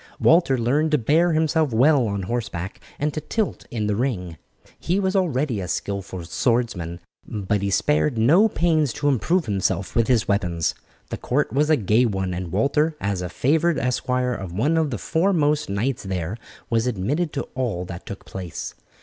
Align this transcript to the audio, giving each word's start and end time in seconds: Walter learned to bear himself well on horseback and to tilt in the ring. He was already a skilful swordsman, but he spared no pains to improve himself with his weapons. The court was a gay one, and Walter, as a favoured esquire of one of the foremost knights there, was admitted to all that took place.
Walter 0.19 0.57
learned 0.57 0.89
to 0.93 0.97
bear 0.97 1.31
himself 1.33 1.71
well 1.71 2.07
on 2.07 2.23
horseback 2.23 2.79
and 2.97 3.13
to 3.13 3.21
tilt 3.21 3.67
in 3.69 3.85
the 3.85 3.95
ring. 3.95 4.37
He 4.79 4.99
was 4.99 5.15
already 5.15 5.59
a 5.61 5.67
skilful 5.67 6.25
swordsman, 6.25 6.99
but 7.27 7.61
he 7.61 7.69
spared 7.69 8.17
no 8.17 8.49
pains 8.49 8.93
to 8.93 9.07
improve 9.09 9.45
himself 9.45 9.95
with 9.95 10.07
his 10.07 10.27
weapons. 10.27 10.73
The 11.11 11.17
court 11.17 11.53
was 11.53 11.69
a 11.69 11.77
gay 11.77 12.07
one, 12.07 12.33
and 12.33 12.51
Walter, 12.51 12.95
as 12.99 13.21
a 13.21 13.29
favoured 13.29 13.77
esquire 13.77 14.33
of 14.33 14.51
one 14.51 14.75
of 14.75 14.89
the 14.89 14.97
foremost 14.97 15.69
knights 15.69 16.01
there, 16.01 16.35
was 16.67 16.87
admitted 16.87 17.31
to 17.33 17.43
all 17.53 17.85
that 17.85 18.07
took 18.07 18.25
place. 18.25 18.73